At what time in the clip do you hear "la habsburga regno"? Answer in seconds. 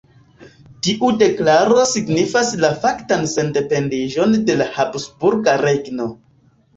4.63-6.09